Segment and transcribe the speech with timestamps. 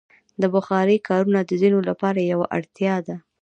[0.41, 3.15] د بخارۍ کارونه د ځینو لپاره یوه اړتیا ده.